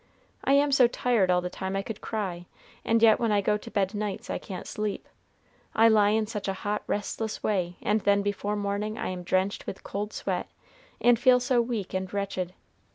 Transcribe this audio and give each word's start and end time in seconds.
I 0.43 0.53
am 0.53 0.71
so 0.71 0.87
tired 0.87 1.29
all 1.29 1.41
the 1.41 1.49
time, 1.51 1.75
I 1.75 1.83
could 1.83 2.01
cry; 2.01 2.47
and 2.83 3.03
yet 3.03 3.19
when 3.19 3.31
I 3.31 3.39
go 3.39 3.55
to 3.57 3.69
bed 3.69 3.93
nights 3.93 4.31
I 4.31 4.39
can't 4.39 4.65
sleep, 4.65 5.07
I 5.75 5.89
lie 5.89 6.09
in 6.09 6.25
such 6.25 6.47
a 6.47 6.53
hot, 6.65 6.81
restless 6.87 7.43
way; 7.43 7.77
and 7.83 8.01
then 8.01 8.23
before 8.23 8.55
morning 8.55 8.97
I 8.97 9.09
am 9.09 9.21
drenched 9.21 9.67
with 9.67 9.83
cold 9.83 10.11
sweat, 10.11 10.49
and 10.99 11.19
feel 11.19 11.39
so 11.39 11.61
weak 11.61 11.93
and 11.93 12.11
wretched. 12.11 12.55